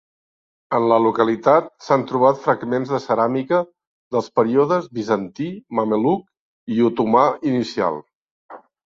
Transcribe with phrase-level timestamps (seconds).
[0.75, 3.59] En la localitat s'han trobat fragments de ceràmica
[4.15, 5.49] dels períodes bizantí,
[5.81, 6.25] mameluc
[6.77, 8.01] i otomà inicial.